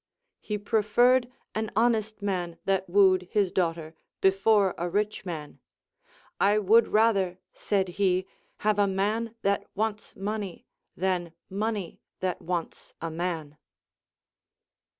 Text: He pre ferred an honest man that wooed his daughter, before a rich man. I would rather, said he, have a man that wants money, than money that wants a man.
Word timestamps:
He 0.39 0.57
pre 0.57 0.81
ferred 0.81 1.31
an 1.53 1.69
honest 1.75 2.23
man 2.23 2.57
that 2.65 2.89
wooed 2.89 3.27
his 3.29 3.51
daughter, 3.51 3.93
before 4.19 4.73
a 4.75 4.89
rich 4.89 5.25
man. 5.27 5.59
I 6.39 6.57
would 6.57 6.87
rather, 6.87 7.37
said 7.53 7.87
he, 7.87 8.25
have 8.65 8.79
a 8.79 8.87
man 8.87 9.35
that 9.43 9.67
wants 9.75 10.15
money, 10.15 10.65
than 10.97 11.33
money 11.51 12.01
that 12.19 12.41
wants 12.41 12.95
a 12.99 13.11
man. 13.11 13.57